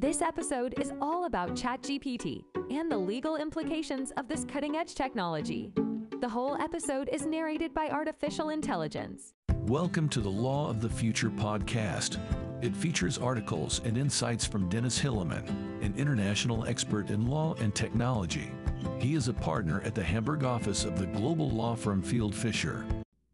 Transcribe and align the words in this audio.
This 0.00 0.22
episode 0.22 0.74
is 0.80 0.92
all 1.00 1.26
about 1.26 1.50
ChatGPT 1.50 2.42
and 2.68 2.90
the 2.90 2.98
legal 2.98 3.36
implications 3.36 4.10
of 4.16 4.26
this 4.26 4.44
cutting 4.44 4.74
edge 4.74 4.96
technology. 4.96 5.72
The 6.20 6.28
whole 6.28 6.56
episode 6.56 7.08
is 7.12 7.26
narrated 7.26 7.72
by 7.72 7.90
artificial 7.90 8.48
intelligence. 8.48 9.34
Welcome 9.66 10.08
to 10.08 10.20
the 10.20 10.28
Law 10.28 10.68
of 10.68 10.80
the 10.80 10.88
Future 10.88 11.30
podcast. 11.30 12.18
It 12.60 12.74
features 12.74 13.18
articles 13.18 13.82
and 13.84 13.96
insights 13.96 14.44
from 14.44 14.68
Dennis 14.68 14.98
Hillemann, 14.98 15.48
an 15.80 15.94
international 15.96 16.66
expert 16.66 17.10
in 17.10 17.28
law 17.28 17.54
and 17.60 17.72
technology. 17.72 18.50
He 18.98 19.14
is 19.14 19.28
a 19.28 19.32
partner 19.32 19.80
at 19.84 19.94
the 19.94 20.02
Hamburg 20.02 20.42
office 20.42 20.84
of 20.84 20.98
the 20.98 21.06
global 21.06 21.48
law 21.50 21.76
firm 21.76 22.02
Fieldfisher. 22.02 22.84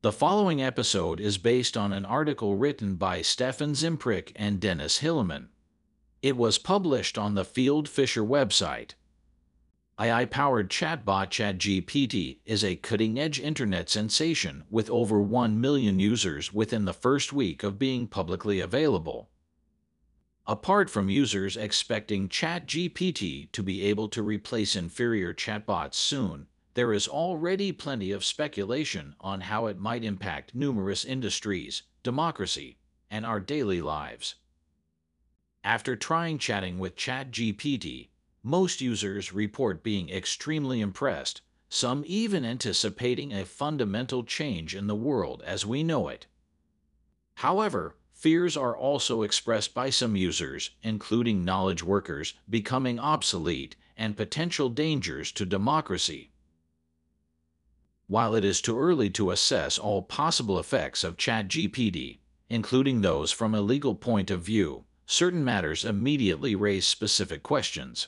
The 0.03 0.13
following 0.13 0.61
episode 0.61 1.21
is 1.21 1.39
based 1.39 1.79
on 1.79 1.95
an 1.95 2.05
article 2.05 2.55
written 2.55 2.97
by 2.97 3.23
Stefan 3.23 3.73
Zimprich 3.73 4.33
and 4.37 4.61
Dennis 4.61 5.01
Hillemann. 5.01 5.47
It 6.23 6.37
was 6.37 6.59
published 6.59 7.17
on 7.17 7.35
the 7.35 7.47
Fieldfisher 7.47 8.27
website. 8.27 8.91
AI 9.99 10.27
powered 10.27 10.69
chatbot 10.69 11.31
ChatGPT 11.31 12.41
is 12.45 12.63
a 12.63 12.77
cutting 12.77 13.19
edge 13.19 13.41
internet 13.41 13.89
sensation 13.89 14.65
with 14.69 14.91
over 14.91 15.19
1 15.19 15.59
million 15.59 15.99
users 15.99 16.53
within 16.53 16.85
the 16.85 16.93
first 16.93 17.33
week 17.33 17.63
of 17.63 17.79
being 17.79 18.07
publicly 18.07 18.61
available. 18.61 19.31
Apart 20.47 20.91
from 20.91 21.09
users 21.09 21.57
expecting 21.57 22.29
ChatGPT 22.29 23.51
to 23.53 23.63
be 23.63 23.83
able 23.85 24.09
to 24.09 24.23
replace 24.23 24.77
inferior 24.77 25.33
chatbots 25.33 25.95
soon, 25.95 26.49
there 26.75 26.93
is 26.93 27.09
already 27.09 27.73
plenty 27.73 28.13
of 28.13 28.27
speculation 28.27 29.15
on 29.21 29.41
how 29.41 29.67
it 29.67 29.79
might 29.79 30.05
impact 30.05 30.55
numerous 30.55 31.03
industries, 31.03 31.83
democracy, 32.03 32.77
and 33.11 33.25
our 33.25 33.41
daily 33.41 33.81
lives. 33.81 34.35
After 35.63 35.95
trying 35.95 36.39
chatting 36.39 36.79
with 36.79 36.97
ChatGPT, 36.97 38.09
most 38.43 38.81
users 38.81 39.33
report 39.33 39.83
being 39.83 40.09
extremely 40.09 40.81
impressed, 40.81 41.43
some 41.69 42.03
even 42.07 42.45
anticipating 42.45 43.33
a 43.33 43.45
fundamental 43.45 44.25
change 44.25 44.75
in 44.75 44.87
the 44.87 44.95
world 44.95 45.43
as 45.45 45.67
we 45.67 45.83
know 45.83 46.09
it. 46.09 46.27
However, 47.35 47.97
fears 48.13 48.57
are 48.57 48.77
also 48.77 49.23
expressed 49.23 49.75
by 49.75 49.91
some 49.91 50.17
users, 50.17 50.71
including 50.83 51.45
knowledge 51.45 51.83
workers, 51.83 52.35
becoming 52.49 52.99
obsolete 52.99 53.77
and 53.97 54.17
potential 54.17 54.71
dangers 54.71 55.31
to 55.33 55.45
democracy. 55.45 56.33
While 58.07 58.35
it 58.35 58.45
is 58.45 58.63
too 58.63 58.79
early 58.79 59.11
to 59.11 59.31
assess 59.31 59.79
all 59.79 60.03
possible 60.03 60.59
effects 60.59 61.05
of 61.05 61.19
ChatGPT, 61.19 62.19
including 62.49 63.03
those 63.03 63.31
from 63.31 63.55
a 63.55 63.61
legal 63.61 63.95
point 63.95 64.31
of 64.31 64.43
view, 64.43 64.85
certain 65.11 65.45
matters 65.45 65.85
immediately 65.85 66.55
raise 66.55 66.87
specific 66.87 67.43
questions. 67.43 68.07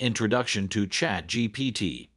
Introduction 0.00 0.66
to 0.66 0.88
ChatGPT 0.88 2.08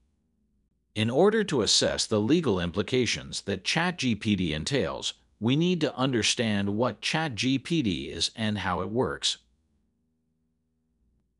In 0.95 1.11
order 1.11 1.43
to 1.43 1.61
assess 1.61 2.07
the 2.07 2.19
legal 2.19 2.59
implications 2.59 3.41
that 3.41 3.63
ChatGPT 3.63 4.49
entails, 4.49 5.13
we 5.39 5.55
need 5.55 5.79
to 5.81 5.95
understand 5.95 6.75
what 6.75 7.03
ChatGPT 7.03 8.11
is 8.11 8.31
and 8.35 8.57
how 8.57 8.81
it 8.81 8.89
works. 8.89 9.38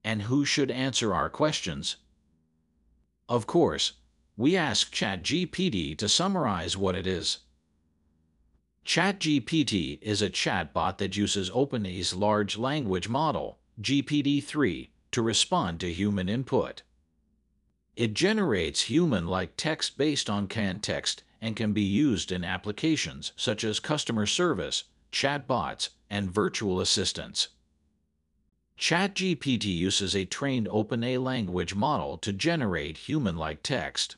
And 0.04 0.22
who 0.24 0.46
should 0.46 0.70
answer 0.70 1.12
our 1.12 1.32
questions? 1.32 1.96
Of 3.28 3.48
course, 3.48 3.94
we 4.38 4.56
ask 4.56 4.94
ChatGPT 4.94 5.98
to 5.98 6.08
summarize 6.08 6.78
what 6.78 6.94
it 6.94 7.08
is. 7.08 7.40
ChatGPT 8.86 9.98
is 10.04 10.22
a 10.22 10.30
chatbot 10.30 11.00
that 11.00 11.18
uses 11.18 11.50
OpenAI's 11.50 12.14
large 12.14 12.56
language 12.56 13.10
model, 13.10 13.58
GPT-3, 13.82 14.90
to 15.10 15.22
respond 15.24 15.80
to 15.80 15.92
human 15.92 16.30
input. 16.30 16.84
It 17.96 18.14
generates 18.14 18.84
human-like 18.84 19.58
text 19.58 19.98
based 19.98 20.30
on 20.30 20.48
canned 20.48 20.84
text 20.84 21.24
and 21.42 21.56
can 21.56 21.74
be 21.74 21.82
used 21.82 22.32
in 22.32 22.44
applications 22.44 23.32
such 23.36 23.64
as 23.64 23.80
customer 23.80 24.28
service, 24.28 24.84
chatbots, 25.12 25.90
and 26.08 26.32
virtual 26.32 26.80
assistants. 26.80 27.48
ChatGPT 28.78 29.66
uses 29.66 30.16
a 30.16 30.26
trained 30.26 30.68
OpenAI 30.68 31.22
language 31.24 31.74
model 31.74 32.20
to 32.20 32.32
generate 32.32 32.98
human-like 32.98 33.64
text. 33.64 34.18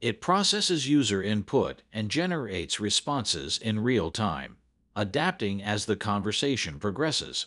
It 0.00 0.20
processes 0.20 0.88
user 0.88 1.22
input 1.22 1.82
and 1.92 2.10
generates 2.10 2.78
responses 2.78 3.58
in 3.58 3.80
real 3.80 4.12
time, 4.12 4.58
adapting 4.94 5.60
as 5.60 5.86
the 5.86 5.96
conversation 5.96 6.78
progresses. 6.78 7.46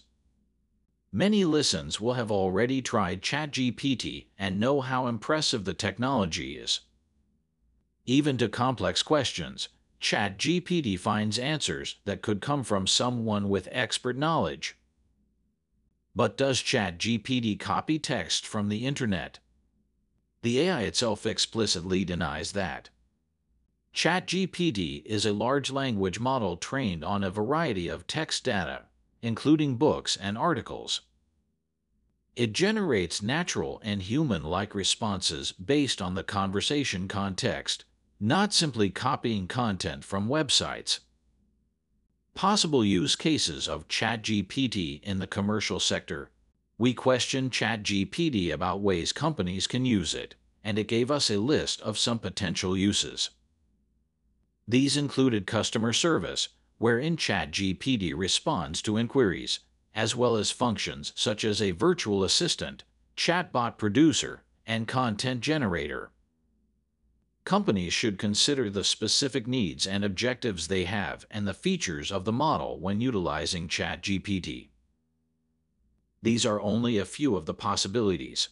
Many 1.13 1.45
listens 1.45 2.01
will 2.01 2.13
have 2.13 2.31
already 2.31 2.81
tried 2.81 3.21
ChatGPT 3.21 4.27
and 4.37 4.59
know 4.59 4.81
how 4.81 5.07
impressive 5.07 5.63
the 5.63 5.73
technology 5.73 6.57
is. 6.57 6.81
Even 8.05 8.37
to 8.37 8.49
complex 8.49 9.01
questions, 9.01 9.69
ChatGPT 10.01 10.99
finds 10.99 11.39
answers 11.39 11.97
that 12.05 12.21
could 12.21 12.41
come 12.41 12.63
from 12.63 12.87
someone 12.87 13.47
with 13.47 13.69
expert 13.71 14.17
knowledge. 14.17 14.75
But 16.13 16.37
does 16.37 16.61
ChatGPT 16.61 17.59
copy 17.59 17.99
text 17.99 18.45
from 18.45 18.67
the 18.67 18.85
internet? 18.85 19.39
The 20.41 20.59
AI 20.61 20.81
itself 20.81 21.25
explicitly 21.25 22.03
denies 22.03 22.53
that. 22.53 22.89
ChatGPT 23.93 25.05
is 25.05 25.25
a 25.25 25.33
large 25.33 25.69
language 25.69 26.19
model 26.19 26.57
trained 26.57 27.03
on 27.03 27.23
a 27.23 27.29
variety 27.29 27.87
of 27.87 28.07
text 28.07 28.43
data, 28.45 28.85
including 29.21 29.75
books 29.75 30.17
and 30.17 30.37
articles. 30.37 31.01
It 32.35 32.53
generates 32.53 33.21
natural 33.21 33.79
and 33.83 34.01
human 34.01 34.43
like 34.43 34.73
responses 34.73 35.51
based 35.51 36.01
on 36.01 36.15
the 36.15 36.23
conversation 36.23 37.07
context, 37.07 37.83
not 38.19 38.53
simply 38.53 38.89
copying 38.89 39.47
content 39.47 40.03
from 40.05 40.29
websites. 40.29 40.99
Possible 42.33 42.85
use 42.85 43.15
cases 43.17 43.67
of 43.67 43.89
ChatGPT 43.89 45.03
in 45.03 45.19
the 45.19 45.27
commercial 45.27 45.79
sector 45.79 46.30
we 46.81 46.95
questioned 46.95 47.51
ChatGPT 47.51 48.51
about 48.51 48.81
ways 48.81 49.13
companies 49.13 49.67
can 49.67 49.85
use 49.85 50.15
it, 50.15 50.33
and 50.63 50.79
it 50.79 50.87
gave 50.87 51.11
us 51.11 51.29
a 51.29 51.37
list 51.37 51.79
of 51.81 51.95
some 51.95 52.17
potential 52.17 52.75
uses. 52.75 53.29
These 54.67 54.97
included 54.97 55.45
customer 55.45 55.93
service, 55.93 56.49
wherein 56.79 57.17
ChatGPT 57.17 58.13
responds 58.17 58.81
to 58.81 58.97
inquiries, 58.97 59.59
as 59.93 60.15
well 60.15 60.35
as 60.35 60.49
functions 60.49 61.13
such 61.15 61.45
as 61.45 61.61
a 61.61 61.69
virtual 61.69 62.23
assistant, 62.23 62.83
chatbot 63.15 63.77
producer, 63.77 64.41
and 64.65 64.87
content 64.87 65.41
generator. 65.41 66.09
Companies 67.43 67.93
should 67.93 68.17
consider 68.17 68.71
the 68.71 68.83
specific 68.83 69.45
needs 69.45 69.85
and 69.85 70.03
objectives 70.03 70.67
they 70.67 70.85
have 70.85 71.27
and 71.29 71.47
the 71.47 71.53
features 71.53 72.11
of 72.11 72.25
the 72.25 72.31
model 72.31 72.79
when 72.79 73.01
utilizing 73.01 73.67
ChatGPT. 73.67 74.70
These 76.21 76.45
are 76.45 76.61
only 76.61 76.97
a 76.97 77.05
few 77.05 77.35
of 77.35 77.45
the 77.45 77.53
possibilities. 77.53 78.49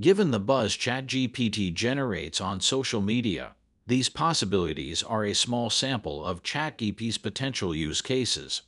Given 0.00 0.30
the 0.30 0.40
buzz 0.40 0.76
ChatGPT 0.76 1.72
generates 1.72 2.40
on 2.40 2.60
social 2.60 3.00
media, 3.00 3.54
these 3.86 4.08
possibilities 4.08 5.02
are 5.02 5.24
a 5.24 5.34
small 5.34 5.70
sample 5.70 6.24
of 6.24 6.42
ChatGPT's 6.42 7.18
potential 7.18 7.74
use 7.74 8.00
cases. 8.00 8.62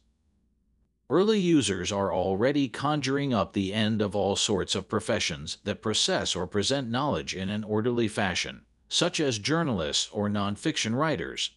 Early 1.11 1.39
users 1.39 1.93
are 1.93 2.13
already 2.13 2.69
conjuring 2.69 3.35
up 3.35 3.53
the 3.53 3.73
end 3.73 4.01
of 4.01 4.17
all 4.17 4.37
sorts 4.37 4.75
of 4.75 4.89
professions 4.89 5.59
that 5.65 5.83
process 5.83 6.35
or 6.35 6.47
present 6.47 6.91
knowledge 6.91 7.35
in 7.35 7.49
an 7.49 7.65
orderly 7.65 8.09
fashion, 8.09 8.63
such 8.89 9.21
as 9.21 9.39
journalists 9.39 10.09
or 10.13 10.29
nonfiction 10.29 10.95
writers. 10.95 11.51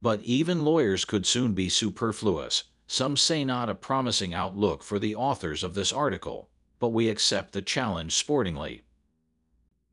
But 0.00 0.20
even 0.22 0.64
lawyers 0.64 1.04
could 1.04 1.26
soon 1.26 1.52
be 1.52 1.68
superfluous, 1.68 2.64
some 2.86 3.16
say 3.16 3.44
not 3.44 3.68
a 3.68 3.74
promising 3.74 4.34
outlook 4.34 4.82
for 4.82 4.98
the 4.98 5.14
authors 5.14 5.64
of 5.64 5.74
this 5.74 5.92
article, 5.92 6.48
but 6.78 6.88
we 6.88 7.08
accept 7.08 7.52
the 7.52 7.62
challenge 7.62 8.14
sportingly. 8.14 8.82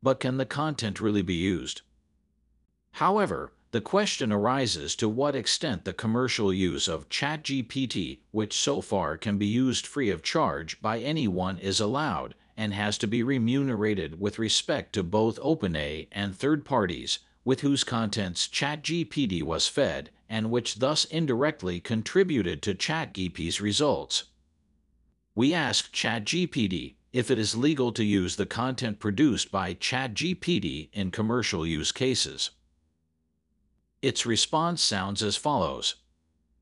But 0.03 0.19
can 0.19 0.37
the 0.37 0.45
content 0.45 0.99
really 0.99 1.21
be 1.21 1.35
used? 1.35 1.81
However, 2.93 3.53
the 3.71 3.79
question 3.79 4.33
arises 4.33 4.97
to 4.97 5.07
what 5.07 5.35
extent 5.35 5.85
the 5.85 5.93
commercial 5.93 6.51
use 6.51 6.89
of 6.89 7.07
ChatGPT, 7.07 8.19
which 8.31 8.53
so 8.53 8.81
far 8.81 9.17
can 9.17 9.37
be 9.37 9.45
used 9.45 9.87
free 9.87 10.09
of 10.09 10.21
charge 10.21 10.81
by 10.81 10.99
anyone, 10.99 11.57
is 11.57 11.79
allowed 11.79 12.35
and 12.57 12.73
has 12.73 12.97
to 12.97 13.07
be 13.07 13.23
remunerated 13.23 14.19
with 14.19 14.37
respect 14.37 14.91
to 14.93 15.03
both 15.03 15.39
OpenAI 15.39 16.09
and 16.11 16.35
third 16.35 16.65
parties 16.65 17.19
with 17.45 17.61
whose 17.61 17.85
contents 17.85 18.47
ChatGPT 18.47 19.41
was 19.41 19.69
fed 19.69 20.09
and 20.31 20.49
which 20.49 20.75
thus 20.75 21.03
indirectly 21.03 21.81
contributed 21.81 22.61
to 22.61 22.73
ChatGPT's 22.73 23.59
results. 23.59 24.23
We 25.35 25.53
asked 25.53 25.93
ChatGPT 25.93 26.95
if 27.11 27.29
it 27.29 27.37
is 27.37 27.57
legal 27.57 27.91
to 27.91 28.03
use 28.05 28.37
the 28.37 28.45
content 28.45 28.99
produced 28.99 29.51
by 29.51 29.73
ChatGPT 29.73 30.89
in 30.93 31.11
commercial 31.11 31.67
use 31.67 31.91
cases. 31.91 32.51
Its 34.01 34.25
response 34.25 34.81
sounds 34.81 35.21
as 35.21 35.35
follows. 35.35 35.95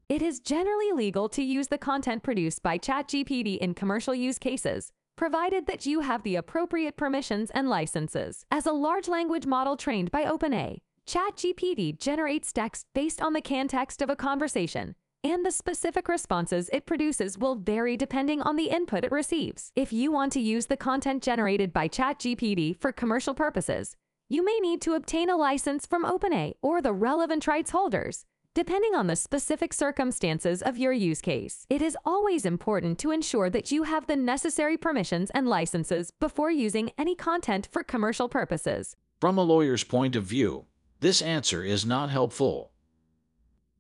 It 0.10 0.24
is 0.24 0.40
generally 0.40 0.92
legal 0.92 1.30
to 1.30 1.44
use 1.44 1.68
the 1.68 1.78
content 1.78 2.24
produced 2.24 2.64
by 2.64 2.80
ChatGPT 2.80 3.60
in 3.60 3.76
commercial 3.76 4.16
use 4.16 4.40
cases, 4.40 4.92
provided 5.16 5.68
that 5.68 5.86
you 5.86 6.00
have 6.00 6.24
the 6.24 6.38
appropriate 6.38 6.98
permissions 6.98 7.52
and 7.52 7.70
licenses. 7.70 8.48
As 8.50 8.66
a 8.66 8.72
large 8.72 9.08
language 9.08 9.46
model 9.46 9.78
trained 9.78 10.10
by 10.10 10.26
OpenAI, 10.26 10.80
ChatGPT 11.10 11.98
generates 11.98 12.54
text 12.54 12.86
based 12.94 13.20
on 13.20 13.34
the 13.34 13.42
context 13.42 14.04
of 14.04 14.12
a 14.12 14.16
conversation, 14.16 14.94
and 15.24 15.44
the 15.44 15.50
specific 15.50 16.08
responses 16.08 16.70
it 16.72 16.86
produces 16.86 17.36
will 17.36 17.56
vary 17.56 17.98
depending 17.98 18.44
on 18.44 18.58
the 18.58 18.70
input 18.70 19.04
it 19.04 19.12
receives. 19.12 19.72
If 19.76 19.92
you 19.92 20.12
want 20.12 20.32
to 20.34 20.40
use 20.40 20.68
the 20.68 20.78
content 20.78 21.24
generated 21.24 21.74
by 21.74 21.88
ChatGPT 21.88 22.80
for 22.80 22.92
commercial 22.92 23.34
purposes, 23.34 23.96
you 24.30 24.46
may 24.46 24.60
need 24.62 24.82
to 24.82 24.94
obtain 24.94 25.32
a 25.32 25.36
license 25.36 25.88
from 25.88 26.06
OpenAI 26.06 26.54
or 26.62 26.80
the 26.80 26.94
relevant 26.94 27.48
rights 27.48 27.72
holders, 27.72 28.24
depending 28.54 28.94
on 28.94 29.08
the 29.08 29.16
specific 29.16 29.74
circumstances 29.74 30.62
of 30.62 30.78
your 30.78 30.94
use 30.94 31.22
case. 31.22 31.66
It 31.72 31.82
is 31.82 31.98
always 32.06 32.46
important 32.46 33.00
to 33.00 33.10
ensure 33.10 33.50
that 33.50 33.72
you 33.72 33.82
have 33.82 34.06
the 34.06 34.16
necessary 34.16 34.78
permissions 34.78 35.32
and 35.32 35.48
licenses 35.48 36.12
before 36.20 36.52
using 36.52 36.92
any 37.00 37.16
content 37.16 37.68
for 37.72 37.82
commercial 37.82 38.30
purposes. 38.30 38.96
From 39.20 39.40
a 39.40 39.44
lawyer's 39.44 39.84
point 39.84 40.16
of 40.16 40.24
view, 40.24 40.66
this 41.00 41.22
answer 41.22 41.64
is 41.64 41.86
not 41.86 42.10
helpful. 42.10 42.72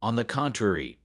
On 0.01 0.15
the 0.15 0.23
contrary, 0.23 0.99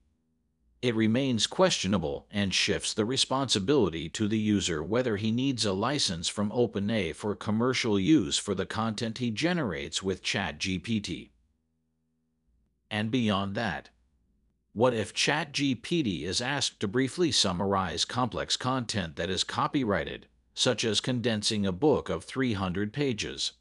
it 0.81 0.95
remains 0.95 1.47
questionable 1.47 2.27
and 2.31 2.53
shifts 2.53 2.93
the 2.93 3.05
responsibility 3.05 4.09
to 4.11 4.29
the 4.29 4.39
user 4.39 4.83
whether 4.83 5.17
he 5.17 5.33
needs 5.33 5.65
a 5.65 5.73
license 5.73 6.29
from 6.29 6.51
OpenAI 6.51 7.15
for 7.15 7.35
commercial 7.35 7.99
use 7.99 8.39
for 8.39 8.55
the 8.55 8.67
content 8.67 9.19
he 9.19 9.31
generates 9.31 10.03
with 10.03 10.23
ChatGPT. 10.23 11.31
And 12.91 13.11
beyond 13.11 13.55
that, 13.55 13.89
what 14.75 14.93
if 14.93 15.15
ChatGPT 15.15 16.25
is 16.25 16.41
asked 16.41 16.81
to 16.81 16.87
briefly 16.87 17.33
summarize 17.33 18.05
complex 18.05 18.57
content 18.57 19.17
that 19.17 19.31
is 19.31 19.43
copyrighted, 19.43 20.27
such 20.53 20.85
as 20.85 21.01
condensing 21.01 21.65
a 21.65 21.73
book 21.73 22.09
of 22.09 22.25
300 22.25 22.93
pages? 22.93 23.53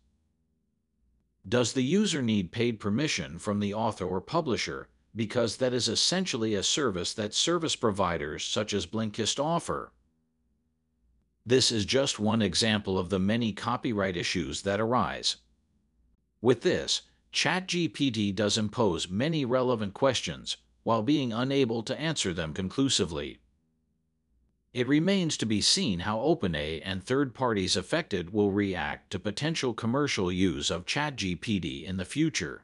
Does 1.48 1.74
the 1.74 1.84
user 1.84 2.22
need 2.22 2.52
paid 2.52 2.80
permission 2.80 3.38
from 3.38 3.60
the 3.60 3.74
author 3.74 4.06
or 4.06 4.22
publisher 4.22 4.88
because 5.16 5.58
that 5.58 5.74
is 5.74 5.88
essentially 5.88 6.56
a 6.56 6.64
service 6.64 7.14
that 7.14 7.34
service 7.34 7.76
providers 7.76 8.44
such 8.44 8.74
as 8.74 8.88
Blinkist 8.88 9.40
offer. 9.44 9.92
This 11.46 11.72
is 11.72 11.86
just 11.86 12.20
one 12.20 12.42
example 12.42 12.98
of 12.98 13.10
the 13.10 13.20
many 13.20 13.52
copyright 13.52 14.18
issues 14.18 14.62
that 14.64 14.80
arise. 14.80 15.38
With 16.42 16.62
this, 16.62 17.04
ChatGPT 17.32 18.34
does 18.34 18.58
impose 18.58 19.10
many 19.10 19.46
relevant 19.46 19.94
questions 19.94 20.58
while 20.84 21.04
being 21.04 21.32
unable 21.32 21.84
to 21.84 22.00
answer 22.00 22.34
them 22.34 22.54
conclusively. 22.54 23.40
It 24.74 24.88
remains 24.88 25.38
to 25.38 25.46
be 25.46 25.62
seen 25.62 26.00
how 26.00 26.18
OpenAI 26.18 26.82
and 26.84 27.04
third 27.04 27.36
parties 27.36 27.76
affected 27.76 28.34
will 28.34 28.52
react 28.52 29.12
to 29.12 29.20
potential 29.20 29.76
commercial 29.76 30.32
use 30.32 30.72
of 30.72 30.88
ChatGPT 30.88 31.84
in 31.84 31.98
the 31.98 32.06
future. 32.06 32.64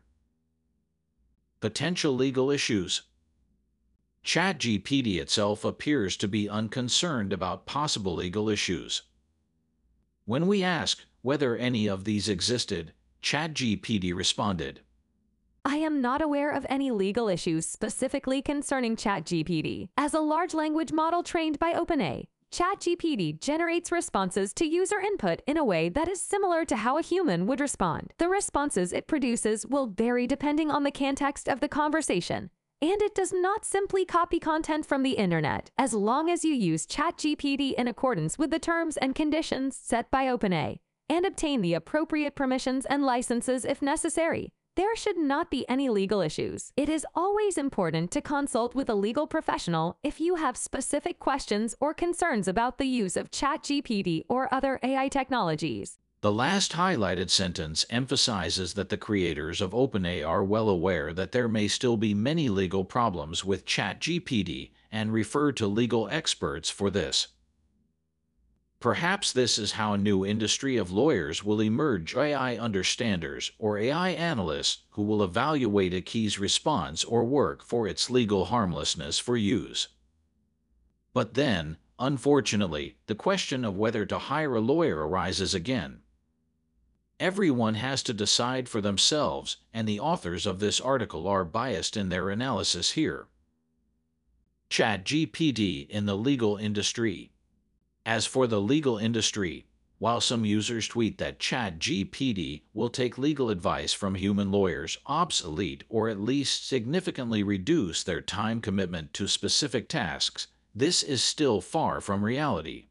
Potential 1.60 2.16
legal 2.16 2.50
issues. 2.50 3.04
ChatGPT 4.26 5.20
itself 5.20 5.64
appears 5.64 6.18
to 6.18 6.28
be 6.28 6.50
unconcerned 6.50 7.32
about 7.32 7.68
possible 7.68 8.16
legal 8.16 8.50
issues. 8.50 9.04
When 10.26 10.48
we 10.48 10.64
asked 10.64 11.06
whether 11.22 11.56
any 11.56 11.88
of 11.88 12.06
these 12.06 12.28
existed, 12.28 12.94
ChatGPT 13.22 14.16
responded, 14.16 14.82
am 15.90 16.02
not 16.02 16.22
aware 16.22 16.52
of 16.52 16.68
any 16.70 16.92
legal 16.92 17.28
issues 17.28 17.66
specifically 17.66 18.44
concerning 18.44 18.96
ChatGPT. 18.96 19.90
As 19.98 20.14
a 20.14 20.20
large 20.20 20.54
language 20.54 20.92
model 20.92 21.24
trained 21.24 21.58
by 21.58 21.74
OpenAI, 21.74 22.26
ChatGPT 22.52 23.40
generates 23.40 23.92
responses 23.92 24.54
to 24.54 24.66
user 24.66 25.00
input 25.00 25.42
in 25.48 25.58
a 25.58 25.64
way 25.64 25.90
that 25.90 26.08
is 26.08 26.22
similar 26.22 26.64
to 26.66 26.76
how 26.76 27.00
a 27.00 27.02
human 27.02 27.48
would 27.48 27.60
respond. 27.60 28.14
The 28.20 28.30
responses 28.30 28.94
it 28.94 29.08
produces 29.08 29.66
will 29.66 29.88
vary 29.88 30.28
depending 30.28 30.70
on 30.70 30.84
the 30.84 30.92
context 30.92 31.50
of 31.50 31.60
the 31.60 31.68
conversation, 31.68 32.52
and 32.84 33.02
it 33.02 33.16
does 33.16 33.34
not 33.34 33.66
simply 33.66 34.06
copy 34.06 34.40
content 34.40 34.86
from 34.86 35.02
the 35.02 35.14
internet. 35.14 35.72
As 35.76 35.94
long 35.94 36.30
as 36.30 36.46
you 36.46 36.54
use 36.54 36.86
ChatGPT 36.86 37.74
in 37.74 37.88
accordance 37.88 38.38
with 38.38 38.52
the 38.52 38.60
terms 38.60 38.96
and 38.98 39.16
conditions 39.16 39.76
set 39.76 40.12
by 40.12 40.26
OpenAI 40.26 40.78
and 41.10 41.26
obtain 41.26 41.62
the 41.62 41.74
appropriate 41.74 42.36
permissions 42.36 42.86
and 42.86 43.04
licenses 43.04 43.66
if 43.66 43.82
necessary, 43.82 44.54
there 44.76 44.96
should 44.96 45.18
not 45.18 45.52
be 45.52 45.68
any 45.68 45.90
legal 45.90 46.22
issues. 46.22 46.72
It 46.78 46.90
is 46.90 47.06
always 47.14 47.58
important 47.58 48.12
to 48.12 48.22
consult 48.22 48.76
with 48.76 48.90
a 48.90 48.96
legal 48.96 49.28
professional 49.28 49.98
if 50.04 50.22
you 50.22 50.36
have 50.36 50.56
specific 50.56 51.20
questions 51.20 51.76
or 51.80 51.94
concerns 51.94 52.48
about 52.48 52.78
the 52.78 52.86
use 52.86 53.18
of 53.18 53.32
ChatGPT 53.32 54.24
or 54.30 54.54
other 54.54 54.80
AI 54.82 55.08
technologies. 55.10 55.98
The 56.22 56.32
last 56.32 56.74
highlighted 56.74 57.30
sentence 57.30 57.86
emphasizes 57.90 58.74
that 58.74 58.90
the 58.90 58.98
creators 58.98 59.62
of 59.62 59.72
OpenAI 59.72 60.28
are 60.28 60.44
well 60.44 60.68
aware 60.68 61.14
that 61.14 61.32
there 61.32 61.48
may 61.48 61.68
still 61.68 61.96
be 61.96 62.14
many 62.14 62.50
legal 62.50 62.84
problems 62.84 63.46
with 63.46 63.66
ChatGPT 63.66 64.72
and 64.92 65.14
refer 65.14 65.52
to 65.54 65.68
legal 65.68 66.10
experts 66.10 66.70
for 66.70 66.90
this. 66.90 67.28
Perhaps 68.80 69.34
this 69.34 69.58
is 69.60 69.74
how 69.74 69.94
a 69.94 69.98
new 69.98 70.26
industry 70.26 70.78
of 70.78 70.90
lawyers 70.90 71.44
will 71.44 71.62
emerge 71.62 72.16
AI 72.16 72.56
understanders 72.56 73.52
or 73.60 73.78
AI 73.78 74.12
analysts 74.12 74.84
who 74.92 75.04
will 75.04 75.22
evaluate 75.22 75.94
a 75.94 76.02
key's 76.02 76.40
response 76.40 77.04
or 77.04 77.26
work 77.26 77.62
for 77.62 77.88
its 77.88 78.10
legal 78.10 78.46
harmlessness 78.46 79.20
for 79.20 79.36
use. 79.36 79.90
But 81.14 81.34
then, 81.34 81.78
unfortunately, 82.00 82.96
the 83.08 83.16
question 83.16 83.66
of 83.66 83.76
whether 83.76 84.06
to 84.06 84.18
hire 84.18 84.56
a 84.56 84.62
lawyer 84.62 85.06
arises 85.06 85.54
again. 85.54 86.00
Everyone 87.20 87.76
has 87.76 88.02
to 88.04 88.14
decide 88.14 88.70
for 88.70 88.80
themselves, 88.80 89.58
and 89.74 89.86
the 89.86 90.00
authors 90.00 90.46
of 90.46 90.60
this 90.60 90.80
article 90.80 91.28
are 91.28 91.44
biased 91.44 91.98
in 91.98 92.08
their 92.08 92.30
analysis 92.30 92.92
here. 92.92 93.28
ChatGPT 94.70 95.90
in 95.90 96.06
the 96.06 96.16
legal 96.16 96.56
industry. 96.56 97.34
As 98.10 98.26
for 98.26 98.48
the 98.48 98.60
legal 98.60 98.98
industry, 98.98 99.68
while 100.00 100.20
some 100.20 100.44
users 100.44 100.88
tweet 100.88 101.20
that 101.20 101.38
ChatGPT 101.38 102.64
will 102.74 102.90
take 102.90 103.20
legal 103.20 103.52
advice 103.52 103.94
from 103.94 104.16
human 104.16 104.52
lawyers 104.52 104.98
obsolete 105.06 105.84
or 105.90 106.10
at 106.10 106.20
least 106.20 106.68
significantly 106.68 107.44
reduce 107.44 108.02
their 108.02 108.20
time 108.20 108.62
commitment 108.62 109.14
to 109.14 109.28
specific 109.28 109.88
tasks, 109.88 110.48
this 110.74 111.04
is 111.04 111.22
still 111.22 111.62
far 111.62 112.02
from 112.02 112.26
reality. 112.26 112.88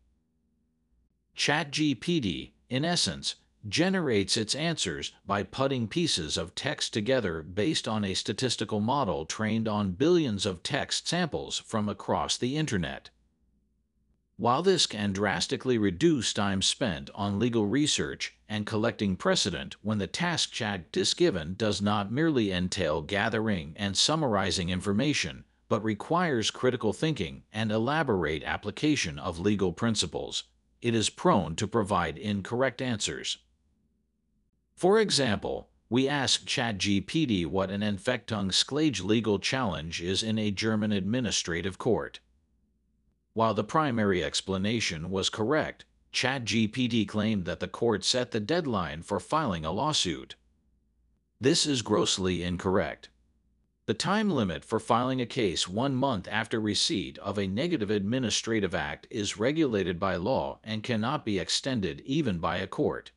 ChatGPT, 1.36 2.52
in 2.70 2.84
essence, 2.84 3.34
generates 3.68 4.36
its 4.36 4.54
answers 4.54 5.10
by 5.26 5.42
putting 5.42 5.88
pieces 5.88 6.36
of 6.36 6.54
text 6.54 6.94
together 6.94 7.42
based 7.42 7.88
on 7.88 8.04
a 8.04 8.14
statistical 8.14 8.78
model 8.78 9.26
trained 9.26 9.66
on 9.66 9.90
billions 9.90 10.46
of 10.46 10.62
text 10.62 11.08
samples 11.08 11.58
from 11.58 11.88
across 11.88 12.36
the 12.36 12.56
internet. 12.56 13.10
While 14.40 14.62
this 14.62 14.86
can 14.86 15.12
drastically 15.12 15.78
reduce 15.78 16.32
time 16.32 16.62
spent 16.62 17.10
on 17.12 17.40
legal 17.40 17.66
research 17.66 18.36
and 18.48 18.64
collecting 18.64 19.16
precedent 19.16 19.74
when 19.82 19.98
the 19.98 20.06
task 20.06 20.52
chat 20.52 20.96
is 20.96 21.12
given 21.12 21.54
does 21.54 21.82
not 21.82 22.12
merely 22.12 22.52
entail 22.52 23.02
gathering 23.02 23.74
and 23.74 23.96
summarizing 23.96 24.70
information, 24.70 25.42
but 25.68 25.82
requires 25.82 26.52
critical 26.52 26.92
thinking 26.92 27.42
and 27.52 27.72
elaborate 27.72 28.44
application 28.44 29.18
of 29.18 29.40
legal 29.40 29.72
principles, 29.72 30.44
it 30.80 30.94
is 30.94 31.10
prone 31.10 31.56
to 31.56 31.66
provide 31.66 32.16
incorrect 32.16 32.80
answers. 32.80 33.38
For 34.76 35.00
example, 35.00 35.68
we 35.90 36.08
asked 36.08 36.46
ChatGPT 36.46 37.44
what 37.44 37.72
an 37.72 37.80
Anfechtung 37.80 38.52
legal 39.02 39.40
challenge 39.40 40.00
is 40.00 40.22
in 40.22 40.38
a 40.38 40.52
German 40.52 40.92
administrative 40.92 41.76
court. 41.76 42.20
While 43.38 43.54
the 43.54 43.62
primary 43.62 44.24
explanation 44.24 45.10
was 45.10 45.30
correct, 45.30 45.84
ChatGPT 46.12 47.06
claimed 47.06 47.44
that 47.44 47.60
the 47.60 47.68
court 47.68 48.02
set 48.02 48.32
the 48.32 48.40
deadline 48.40 49.02
for 49.02 49.20
filing 49.20 49.64
a 49.64 49.70
lawsuit. 49.70 50.34
This 51.40 51.64
is 51.64 51.82
grossly 51.82 52.42
incorrect. 52.42 53.10
The 53.86 53.94
time 53.94 54.28
limit 54.28 54.64
for 54.64 54.80
filing 54.80 55.20
a 55.20 55.24
case 55.24 55.68
one 55.68 55.94
month 55.94 56.26
after 56.28 56.60
receipt 56.60 57.16
of 57.18 57.38
a 57.38 57.46
negative 57.46 57.92
administrative 57.92 58.74
act 58.74 59.06
is 59.08 59.38
regulated 59.38 60.00
by 60.00 60.16
law 60.16 60.58
and 60.64 60.82
cannot 60.82 61.24
be 61.24 61.38
extended 61.38 62.00
even 62.00 62.40
by 62.40 62.56
a 62.56 62.66
court. 62.66 63.12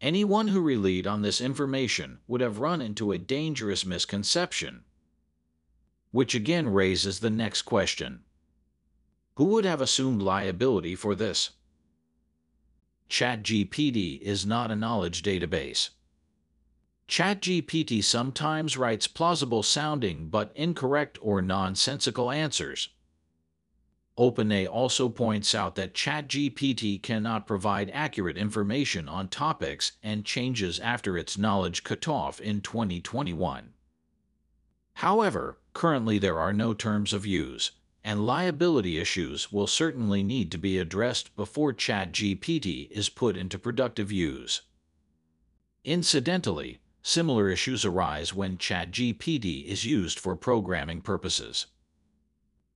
Anyone 0.00 0.46
who 0.46 0.60
relied 0.60 1.08
on 1.08 1.22
this 1.22 1.40
information 1.40 2.20
would 2.28 2.40
have 2.40 2.60
run 2.60 2.80
into 2.80 3.10
a 3.10 3.18
dangerous 3.18 3.84
misconception. 3.84 4.84
Which 6.12 6.36
again 6.36 6.68
raises 6.68 7.18
the 7.18 7.30
next 7.30 7.62
question 7.62 8.22
who 9.40 9.46
would 9.46 9.64
have 9.64 9.80
assumed 9.80 10.20
liability 10.20 10.94
for 10.94 11.14
this? 11.14 11.52
ChatGPT 13.08 14.20
is 14.20 14.44
not 14.44 14.70
a 14.70 14.76
knowledge 14.76 15.22
database. 15.22 15.88
ChatGPT 17.08 18.04
sometimes 18.04 18.76
writes 18.76 19.06
plausible 19.06 19.62
sounding 19.62 20.28
but 20.28 20.52
incorrect 20.54 21.18
or 21.22 21.40
nonsensical 21.40 22.30
answers. 22.30 22.90
OpenAI 24.18 24.68
also 24.68 25.08
points 25.08 25.54
out 25.54 25.74
that 25.74 25.94
ChatGPT 25.94 27.02
cannot 27.02 27.46
provide 27.46 27.90
accurate 27.94 28.36
information 28.36 29.08
on 29.08 29.28
topics 29.28 29.92
and 30.02 30.26
changes 30.26 30.78
after 30.80 31.16
its 31.16 31.38
knowledge 31.38 31.82
cutoff 31.82 32.42
in 32.42 32.60
2021. 32.60 33.72
However, 34.96 35.56
currently 35.72 36.18
there 36.18 36.38
are 36.38 36.52
no 36.52 36.74
terms 36.74 37.14
of 37.14 37.24
use, 37.24 37.70
and 38.02 38.26
liability 38.26 38.98
issues 38.98 39.52
will 39.52 39.66
certainly 39.66 40.22
need 40.22 40.50
to 40.52 40.58
be 40.58 40.78
addressed 40.78 41.34
before 41.36 41.72
ChatGPT 41.72 42.90
is 42.90 43.08
put 43.08 43.36
into 43.36 43.58
productive 43.58 44.10
use. 44.10 44.62
Incidentally, 45.84 46.80
Similar 47.02 47.48
issues 47.48 47.84
arise 47.86 48.34
when 48.34 48.58
ChatGPT 48.58 49.64
is 49.64 49.86
used 49.86 50.18
for 50.18 50.36
programming 50.36 51.00
purposes. 51.00 51.66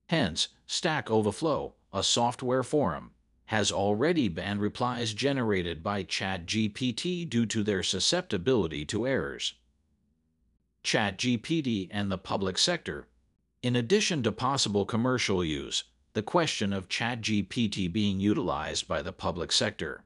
Hence, 0.07 0.47
Stack 0.65 1.11
Overflow, 1.11 1.75
a 1.93 2.01
software 2.01 2.63
forum, 2.63 3.11
has 3.45 3.71
already 3.71 4.27
banned 4.27 4.61
replies 4.61 5.13
generated 5.13 5.83
by 5.83 6.03
ChatGPT 6.03 7.29
due 7.29 7.45
to 7.45 7.61
their 7.63 7.83
susceptibility 7.83 8.83
to 8.85 9.05
errors. 9.05 9.53
ChatGPT 10.83 11.87
and 11.91 12.11
the 12.11 12.17
public 12.17 12.57
sector. 12.57 13.07
In 13.65 13.75
addition 13.75 14.21
to 14.21 14.31
possible 14.31 14.85
commercial 14.85 15.43
use, 15.43 15.85
the 16.13 16.21
question 16.21 16.71
of 16.71 16.87
ChatGPT 16.87 17.91
being 17.91 18.19
utilized 18.19 18.87
by 18.87 19.01
the 19.01 19.11
public 19.11 19.51
sector. 19.51 20.03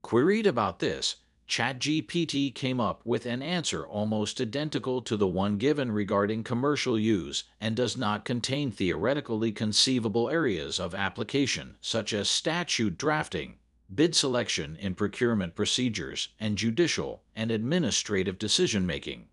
Queried 0.00 0.46
about 0.46 0.78
this, 0.78 1.16
ChatGPT 1.46 2.54
came 2.54 2.80
up 2.80 3.04
with 3.04 3.26
an 3.26 3.42
answer 3.42 3.86
almost 3.86 4.40
identical 4.40 5.02
to 5.02 5.18
the 5.18 5.26
one 5.26 5.58
given 5.58 5.92
regarding 5.92 6.44
commercial 6.44 6.98
use 6.98 7.44
and 7.60 7.76
does 7.76 7.94
not 7.94 8.24
contain 8.24 8.70
theoretically 8.70 9.52
conceivable 9.52 10.30
areas 10.30 10.80
of 10.80 10.94
application 10.94 11.76
such 11.82 12.14
as 12.14 12.30
statute 12.30 12.96
drafting, 12.96 13.58
bid 13.94 14.14
selection 14.14 14.76
in 14.76 14.94
procurement 14.94 15.54
procedures, 15.54 16.28
and 16.40 16.56
judicial 16.56 17.22
and 17.36 17.50
administrative 17.50 18.38
decision 18.38 18.86
making. 18.86 19.28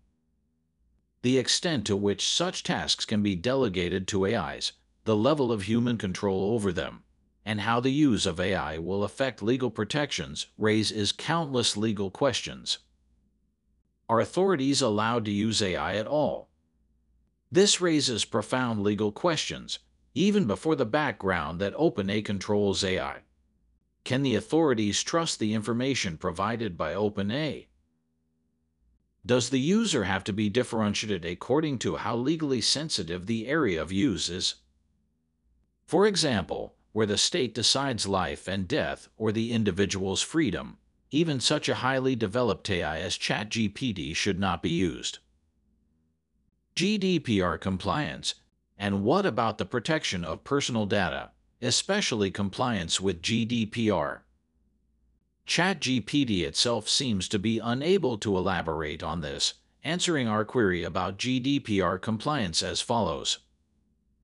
The 1.22 1.36
extent 1.36 1.86
to 1.86 1.96
which 1.96 2.26
such 2.26 2.62
tasks 2.62 3.04
can 3.04 3.22
be 3.22 3.36
delegated 3.36 4.08
to 4.08 4.26
AIs, 4.26 4.72
the 5.04 5.16
level 5.16 5.52
of 5.52 5.62
human 5.62 5.98
control 5.98 6.52
over 6.54 6.72
them, 6.72 7.02
and 7.44 7.60
how 7.60 7.80
the 7.80 7.92
use 7.92 8.24
of 8.24 8.40
AI 8.40 8.78
will 8.78 9.04
affect 9.04 9.42
legal 9.42 9.70
protections 9.70 10.46
raises 10.56 11.12
countless 11.12 11.76
legal 11.76 12.10
questions. 12.10 12.78
Are 14.08 14.20
authorities 14.20 14.80
allowed 14.80 15.24
to 15.26 15.30
use 15.30 15.60
AI 15.60 15.96
at 15.96 16.06
all? 16.06 16.48
This 17.52 17.80
raises 17.80 18.24
profound 18.24 18.82
legal 18.82 19.12
questions, 19.12 19.78
even 20.14 20.46
before 20.46 20.74
the 20.74 20.86
background 20.86 21.60
that 21.60 21.74
OpenAI 21.74 22.24
controls 22.24 22.82
AI. 22.82 23.22
Can 24.04 24.22
the 24.22 24.34
authorities 24.34 25.02
trust 25.02 25.38
the 25.38 25.54
information 25.54 26.16
provided 26.16 26.78
by 26.78 26.94
OpenAI? 26.94 27.66
Does 29.24 29.50
the 29.50 29.60
user 29.60 30.04
have 30.04 30.24
to 30.24 30.32
be 30.32 30.48
differentiated 30.48 31.24
according 31.24 31.78
to 31.80 31.96
how 31.96 32.16
legally 32.16 32.60
sensitive 32.60 33.26
the 33.26 33.46
area 33.46 33.80
of 33.80 33.92
use 33.92 34.28
is? 34.28 34.56
For 35.86 36.06
example, 36.06 36.74
where 36.92 37.06
the 37.06 37.18
state 37.18 37.54
decides 37.54 38.08
life 38.08 38.48
and 38.48 38.66
death 38.66 39.08
or 39.16 39.30
the 39.30 39.52
individual's 39.52 40.22
freedom, 40.22 40.78
even 41.10 41.40
such 41.40 41.68
a 41.68 41.76
highly 41.76 42.16
developed 42.16 42.70
AI 42.70 43.00
as 43.00 43.18
ChatGPT 43.18 44.14
should 44.14 44.38
not 44.38 44.62
be 44.62 44.70
used. 44.70 45.18
GDPR 46.76 47.60
compliance, 47.60 48.36
and 48.78 49.04
what 49.04 49.26
about 49.26 49.58
the 49.58 49.66
protection 49.66 50.24
of 50.24 50.44
personal 50.44 50.86
data, 50.86 51.32
especially 51.60 52.30
compliance 52.30 53.00
with 53.00 53.20
GDPR? 53.20 54.20
ChatGPT 55.50 56.42
itself 56.42 56.88
seems 56.88 57.26
to 57.26 57.36
be 57.36 57.58
unable 57.58 58.16
to 58.18 58.38
elaborate 58.38 59.02
on 59.02 59.20
this, 59.20 59.54
answering 59.82 60.28
our 60.28 60.44
query 60.44 60.84
about 60.84 61.18
GDPR 61.18 62.00
compliance 62.00 62.62
as 62.62 62.80
follows. 62.80 63.40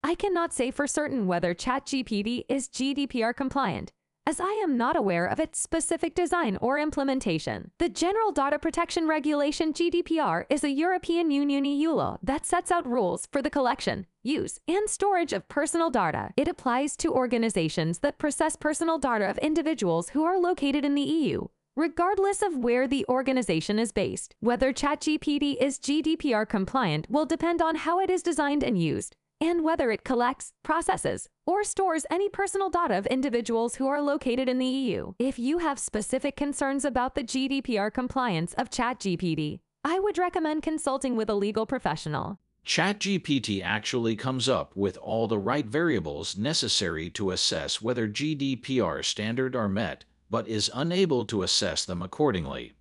I 0.05 0.15
cannot 0.15 0.55
say 0.55 0.71
for 0.71 0.87
certain 0.87 1.27
whether 1.27 1.53
ChatGPT 1.53 2.45
is 2.49 2.69
GDPR 2.69 3.35
compliant, 3.35 3.91
as 4.29 4.41
I 4.41 4.61
am 4.65 4.77
not 4.77 4.97
aware 4.97 5.25
of 5.25 5.39
its 5.39 5.61
specific 5.61 6.13
design 6.13 6.59
or 6.61 6.81
implementation. 6.81 7.71
The 7.79 7.89
General 7.89 8.33
Data 8.33 8.59
Protection 8.59 9.07
Regulation 9.07 9.73
GDPR 9.73 10.47
is 10.51 10.65
a 10.65 10.71
European 10.71 11.31
Union 11.31 11.65
EU 11.65 11.93
law 11.93 12.19
that 12.25 12.45
sets 12.45 12.73
out 12.73 12.91
rules 12.91 13.29
for 13.31 13.41
the 13.41 13.51
collection, 13.51 14.07
use, 14.25 14.59
and 14.67 14.91
storage 14.91 15.33
of 15.33 15.49
personal 15.49 15.91
data. 15.91 16.31
It 16.37 16.49
applies 16.49 16.97
to 16.97 17.13
organizations 17.13 18.01
that 18.01 18.19
process 18.19 18.57
personal 18.57 18.99
data 18.99 19.31
of 19.31 19.39
individuals 19.39 20.09
who 20.09 20.25
are 20.25 20.41
located 20.41 20.85
in 20.85 20.97
the 20.97 21.03
EU, 21.03 21.47
regardless 21.77 22.43
of 22.43 22.57
where 22.57 22.89
the 22.89 23.07
organization 23.09 23.79
is 23.79 23.93
based. 23.93 24.35
Whether 24.41 24.73
ChatGPT 24.73 25.57
is 25.61 25.79
GDPR 25.79 26.49
compliant 26.49 27.07
will 27.09 27.27
depend 27.27 27.63
on 27.63 27.77
how 27.77 28.01
it 28.01 28.11
is 28.11 28.25
designed 28.25 28.65
and 28.65 28.77
used, 28.77 29.15
and 29.41 29.63
whether 29.63 29.91
it 29.91 30.05
collects, 30.05 30.53
processes, 30.63 31.29
or 31.47 31.65
stores 31.65 32.07
any 32.11 32.29
personal 32.29 32.71
data 32.71 32.97
of 32.97 33.07
individuals 33.07 33.77
who 33.77 33.87
are 33.87 34.01
located 34.01 34.49
in 34.49 34.59
the 34.59 34.67
EU. 34.67 35.13
If 35.19 35.39
you 35.39 35.59
have 35.59 35.79
specific 35.79 36.37
concerns 36.37 36.85
about 36.85 37.15
the 37.15 37.25
GDPR 37.25 37.93
compliance 37.93 38.55
of 38.55 38.71
ChatGPT, 38.71 39.61
I 39.85 39.99
would 39.99 40.19
recommend 40.19 40.63
consulting 40.63 41.17
with 41.17 41.31
a 41.31 41.35
legal 41.35 41.67
professional. 41.67 42.39
ChatGPT 42.67 43.63
actually 43.63 44.17
comes 44.17 44.49
up 44.49 44.75
with 44.75 44.97
all 44.97 45.29
the 45.29 45.39
right 45.39 45.65
variables 45.65 46.37
necessary 46.37 47.09
to 47.11 47.31
assess 47.31 47.81
whether 47.81 48.09
GDPR 48.09 49.05
standards 49.05 49.55
are 49.55 49.69
met, 49.69 50.05
but 50.29 50.49
is 50.49 50.69
unable 50.75 51.25
to 51.27 51.45
assess 51.45 51.85
them 51.85 52.03
accordingly. 52.03 52.73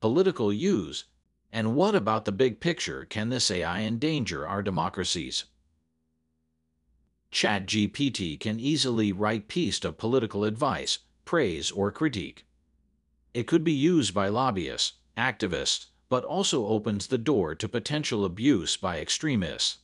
Political 0.00 0.52
use 0.52 1.04
and 1.52 1.76
what 1.76 1.94
about 1.94 2.24
the 2.24 2.32
big 2.32 2.60
picture? 2.60 3.04
Can 3.04 3.28
this 3.28 3.50
AI 3.50 3.82
endanger 3.82 4.46
our 4.46 4.62
democracies? 4.62 5.44
ChatGPT 7.30 8.40
can 8.40 8.58
easily 8.58 9.12
write 9.12 9.48
pieces 9.48 9.84
of 9.84 9.98
political 9.98 10.44
advice, 10.44 11.00
praise, 11.24 11.70
or 11.70 11.92
critique. 11.92 12.46
It 13.34 13.46
could 13.46 13.64
be 13.64 13.72
used 13.72 14.14
by 14.14 14.28
lobbyists, 14.28 14.94
activists, 15.16 15.86
but 16.08 16.24
also 16.24 16.66
opens 16.66 17.06
the 17.06 17.18
door 17.18 17.54
to 17.54 17.68
potential 17.68 18.24
abuse 18.24 18.76
by 18.76 18.98
extremists. 18.98 19.78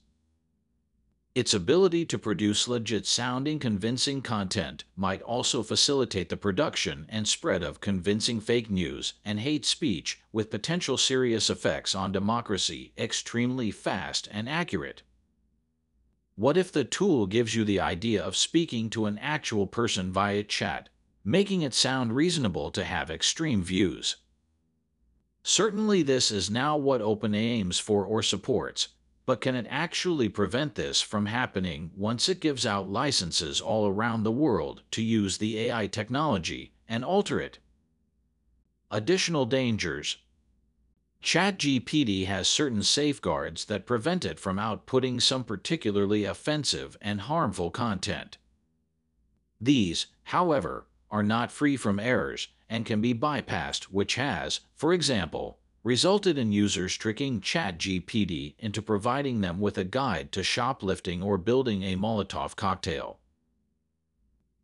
Its 1.34 1.54
ability 1.54 2.04
to 2.06 2.18
produce 2.18 2.66
legit 2.66 3.06
sounding 3.06 3.58
convincing 3.58 4.22
content 4.22 4.84
might 4.96 5.22
also 5.22 5.62
facilitate 5.62 6.30
the 6.30 6.36
production 6.36 7.06
and 7.08 7.28
spread 7.28 7.62
of 7.62 7.80
convincing 7.80 8.40
fake 8.40 8.70
news 8.70 9.14
and 9.24 9.40
hate 9.40 9.64
speech 9.64 10.20
with 10.32 10.50
potential 10.50 10.96
serious 10.96 11.48
effects 11.48 11.94
on 11.94 12.10
democracy 12.10 12.92
extremely 12.98 13.70
fast 13.70 14.28
and 14.32 14.48
accurate. 14.48 15.02
What 16.34 16.56
if 16.56 16.72
the 16.72 16.84
tool 16.84 17.26
gives 17.26 17.54
you 17.54 17.64
the 17.64 17.80
idea 17.80 18.22
of 18.22 18.36
speaking 18.36 18.90
to 18.90 19.06
an 19.06 19.18
actual 19.18 19.66
person 19.66 20.12
via 20.12 20.44
chat, 20.44 20.88
making 21.24 21.62
it 21.62 21.74
sound 21.74 22.14
reasonable 22.14 22.70
to 22.70 22.84
have 22.84 23.10
extreme 23.10 23.62
views? 23.62 24.16
Certainly 25.42 26.02
this 26.02 26.30
is 26.30 26.50
now 26.50 26.76
what 26.76 27.00
OpenAI 27.00 27.36
aims 27.36 27.78
for 27.78 28.04
or 28.04 28.22
supports, 28.22 28.88
but 29.28 29.42
can 29.42 29.54
it 29.54 29.66
actually 29.68 30.26
prevent 30.26 30.74
this 30.74 31.02
from 31.02 31.26
happening 31.26 31.90
once 31.94 32.30
it 32.30 32.40
gives 32.40 32.64
out 32.64 32.88
licenses 32.88 33.60
all 33.60 33.86
around 33.86 34.22
the 34.22 34.32
world 34.32 34.80
to 34.90 35.02
use 35.02 35.36
the 35.36 35.58
AI 35.58 35.86
technology 35.86 36.72
and 36.88 37.04
alter 37.04 37.38
it? 37.38 37.58
Additional 38.90 39.44
dangers. 39.44 40.16
ChatGPT 41.22 42.24
has 42.24 42.48
certain 42.48 42.82
safeguards 42.82 43.66
that 43.66 43.84
prevent 43.84 44.24
it 44.24 44.40
from 44.40 44.56
outputting 44.56 45.20
some 45.20 45.44
particularly 45.44 46.24
offensive 46.24 46.96
and 47.02 47.20
harmful 47.20 47.70
content. 47.70 48.38
These, 49.60 50.06
however, 50.22 50.86
are 51.10 51.22
not 51.22 51.52
free 51.52 51.76
from 51.76 52.00
errors 52.00 52.48
and 52.70 52.86
can 52.86 53.02
be 53.02 53.12
bypassed, 53.12 53.90
which 53.92 54.14
has, 54.14 54.60
for 54.74 54.94
example, 54.94 55.58
resulted 55.84 56.36
in 56.36 56.52
users 56.52 56.96
tricking 56.96 57.40
ChatGPT 57.40 58.54
into 58.58 58.82
providing 58.82 59.40
them 59.40 59.60
with 59.60 59.78
a 59.78 59.84
guide 59.84 60.32
to 60.32 60.42
shoplifting 60.42 61.22
or 61.22 61.38
building 61.38 61.82
a 61.82 61.96
Molotov 61.96 62.56
cocktail. 62.56 63.18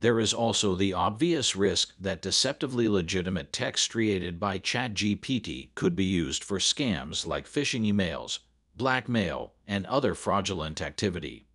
There 0.01 0.21
is 0.21 0.35
also 0.35 0.75
the 0.75 0.93
obvious 0.93 1.57
risk 1.57 1.95
that 1.99 2.21
deceptively 2.21 2.89
legitimate 2.89 3.53
text 3.53 3.91
created 3.91 4.39
by 4.39 4.59
ChatGPT 4.59 5.75
could 5.75 5.97
be 5.97 6.05
used 6.05 6.45
for 6.45 6.59
scams 6.59 7.27
like 7.27 7.49
phishing 7.49 7.91
emails, 7.91 8.41
blackmail, 8.77 9.55
and 9.67 9.87
other 9.87 10.15
fraudulent 10.15 10.83
activity. 10.83 11.47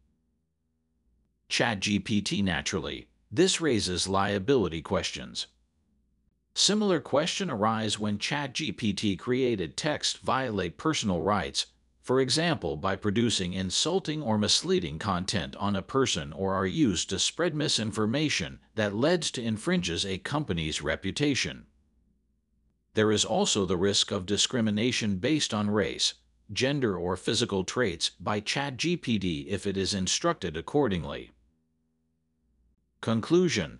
ChatGPT 1.50 2.44
naturally, 2.44 3.08
this 3.32 3.62
raises 3.62 4.08
liability 4.08 4.82
questions. 4.82 5.46
Similar 6.53 7.00
question 7.00 7.50
arise 7.50 7.98
when 7.98 8.18
ChatGPT 8.18 9.18
created 9.18 9.77
text 9.77 10.20
violate 10.20 10.77
personal 10.77 11.22
rights, 11.22 11.68
for 12.01 12.20
example 12.20 12.75
by 12.75 12.96
producing 12.96 13.53
insulting 13.53 14.22
or 14.22 14.38
misleading 14.38 15.00
content 15.00 15.56
on 15.58 15.75
a 15.75 15.82
person 15.82 16.34
or 16.34 16.53
are 16.53 16.65
used 16.65 17.10
to 17.12 17.20
spread 17.20 17.53
misinformation 17.53 18.60
that 18.75 18.96
leads 18.96 19.32
to 19.32 19.44
infringes 19.44 20.06
a 20.06 20.18
company's 20.18 20.82
reputation. 20.82 21.68
There 22.96 23.12
is 23.12 23.24
also 23.24 23.65
the 23.65 23.77
risk 23.77 24.12
of 24.12 24.25
discrimination 24.25 25.18
based 25.18 25.53
on 25.53 25.70
race, 25.70 26.15
gender 26.51 26.98
or 26.98 27.15
physical 27.15 27.63
traits 27.63 28.10
by 28.20 28.41
ChatGPT 28.41 29.46
if 29.48 29.68
it 29.68 29.77
is 29.77 29.94
instructed 29.94 30.58
accordingly. 30.58 31.32
Conclusion 33.01 33.79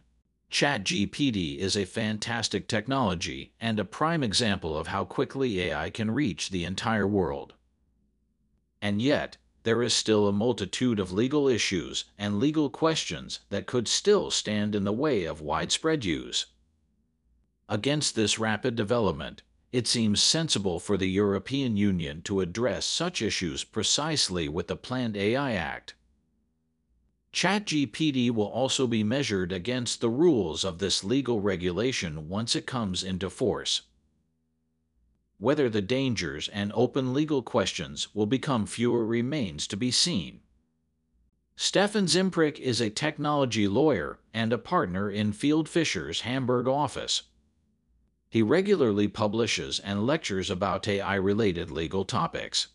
ChatGPT 0.52 1.58
is 1.58 1.78
a 1.78 1.86
fantastic 1.86 2.68
technology 2.68 3.54
and 3.60 3.80
a 3.80 3.86
prime 3.86 4.24
example 4.24 4.76
of 4.78 4.88
how 4.88 5.06
quickly 5.06 5.62
AI 5.62 5.92
can 5.92 6.10
reach 6.10 6.50
the 6.50 6.66
entire 6.66 7.08
world. 7.08 7.54
And 8.82 9.02
yet, 9.02 9.38
there 9.64 9.84
is 9.84 9.94
still 9.94 10.28
a 10.28 10.34
multitude 10.34 11.00
of 11.00 11.12
legal 11.12 11.48
issues 11.48 12.06
and 12.18 12.40
legal 12.40 12.70
questions 12.70 13.42
that 13.50 13.68
could 13.68 13.88
still 13.88 14.32
stand 14.32 14.74
in 14.74 14.86
the 14.86 14.94
way 14.94 15.26
of 15.26 15.42
widespread 15.42 16.04
use. 16.04 16.48
Against 17.68 18.16
this 18.16 18.40
rapid 18.40 18.76
development, 18.76 19.44
it 19.72 19.86
seems 19.86 20.24
sensible 20.24 20.80
for 20.80 20.98
the 20.98 21.10
European 21.10 21.78
Union 21.78 22.24
to 22.24 22.42
address 22.42 22.88
such 22.88 23.22
issues 23.22 23.64
precisely 23.64 24.50
with 24.50 24.68
the 24.68 24.76
planned 24.76 25.16
AI 25.16 25.54
Act. 25.54 25.94
ChatGPT 27.32 28.32
will 28.32 28.48
also 28.48 28.88
be 28.88 29.04
measured 29.04 29.52
against 29.52 30.02
the 30.02 30.10
rules 30.10 30.64
of 30.64 30.80
this 30.80 31.04
legal 31.04 31.42
regulation 31.42 32.28
once 32.28 32.56
it 32.56 32.66
comes 32.66 33.04
into 33.04 33.30
force. 33.30 33.84
Whether 35.38 35.70
the 35.70 35.82
dangers 35.82 36.48
and 36.50 36.72
open 36.74 37.14
legal 37.14 37.42
questions 37.42 38.14
will 38.14 38.26
become 38.26 38.66
fewer 38.66 39.06
remains 39.06 39.68
to 39.68 39.78
be 39.78 39.92
seen. 39.92 40.42
Stefan 41.56 42.06
Zimprich 42.06 42.58
is 42.60 42.82
a 42.82 42.90
technology 42.90 43.68
lawyer 43.68 44.20
and 44.34 44.52
a 44.52 44.58
partner 44.58 45.10
in 45.10 45.34
Fieldfisher's 45.34 46.22
Hamburg 46.22 46.68
office. 46.68 47.24
He 48.30 48.42
regularly 48.42 49.08
publishes 49.08 49.80
and 49.80 50.06
lectures 50.06 50.50
about 50.50 50.88
AI 50.88 51.16
related 51.16 51.70
legal 51.70 52.06
topics. 52.06 52.68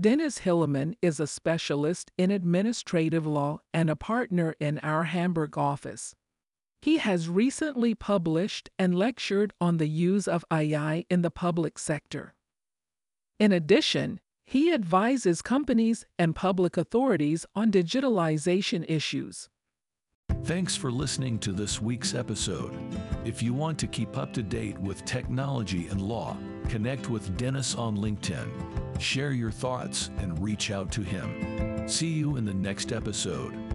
Dennis 0.00 0.38
Hillemann 0.38 0.94
is 1.02 1.20
a 1.20 1.26
specialist 1.26 2.10
in 2.16 2.30
administrative 2.30 3.26
law 3.26 3.60
and 3.74 3.90
a 3.90 3.96
partner 3.96 4.54
in 4.58 4.78
our 4.78 5.04
Hamburg 5.04 5.58
office. 5.58 6.14
He 6.80 6.96
has 6.96 7.28
recently 7.28 7.94
published 7.94 8.70
and 8.78 8.94
lectured 8.94 9.52
on 9.60 9.76
the 9.76 9.88
use 9.88 10.26
of 10.26 10.42
AI 10.50 11.04
in 11.10 11.20
the 11.20 11.30
public 11.30 11.78
sector. 11.78 12.34
In 13.38 13.52
addition, 13.52 14.20
he 14.46 14.72
advises 14.72 15.42
companies 15.42 16.06
and 16.18 16.34
public 16.34 16.78
authorities 16.78 17.44
on 17.54 17.70
digitalization 17.70 18.86
issues. 18.88 19.50
Thanks 20.44 20.76
for 20.76 20.90
listening 20.90 21.38
to 21.40 21.52
this 21.52 21.80
week's 21.80 22.14
episode. 22.14 22.76
If 23.24 23.42
you 23.42 23.54
want 23.54 23.78
to 23.78 23.86
keep 23.86 24.16
up 24.16 24.32
to 24.32 24.42
date 24.42 24.78
with 24.78 25.04
technology 25.04 25.88
and 25.88 26.00
law, 26.00 26.36
connect 26.68 27.08
with 27.08 27.36
Dennis 27.36 27.74
on 27.74 27.96
LinkedIn, 27.96 29.00
share 29.00 29.32
your 29.32 29.50
thoughts, 29.50 30.10
and 30.18 30.42
reach 30.42 30.70
out 30.70 30.90
to 30.92 31.02
him. 31.02 31.88
See 31.88 32.08
you 32.10 32.36
in 32.36 32.44
the 32.44 32.54
next 32.54 32.92
episode. 32.92 33.70